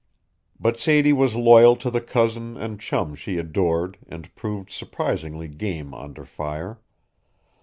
But 0.59 0.79
Sadie 0.79 1.13
was 1.13 1.35
loyal 1.35 1.75
to 1.75 1.91
the 1.91 2.01
cousin 2.01 2.57
and 2.57 2.79
chum 2.81 3.13
she 3.13 3.37
adored 3.37 3.99
and 4.07 4.33
proved 4.33 4.71
surprisingly 4.71 5.47
game 5.47 5.93
under 5.93 6.25
fire. 6.25 6.79